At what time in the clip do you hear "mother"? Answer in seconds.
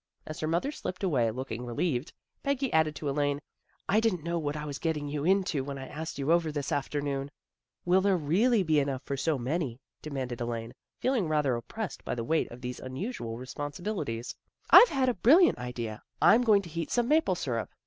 0.47-0.71